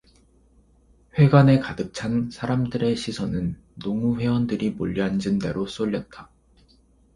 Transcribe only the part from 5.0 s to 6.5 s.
앉은 데로 쏠렸다.